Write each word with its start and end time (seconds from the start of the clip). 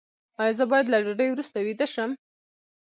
ایا 0.41 0.53
زه 0.59 0.63
باید 0.71 0.85
له 0.89 0.97
ډوډۍ 1.05 1.27
وروسته 1.31 1.57
ویده 1.65 1.87
شم؟ 1.93 2.11